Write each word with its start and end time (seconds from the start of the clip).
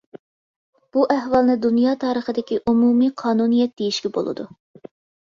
بۇ 0.97 1.03
ئەھۋالنى 1.15 1.59
دۇنيا 1.67 1.95
تارىخىدىكى 2.05 2.59
ئومۇمىي 2.65 3.15
قانۇنىيەت 3.27 3.81
دېيىشكە 3.81 4.17
بولىدۇ. 4.21 4.53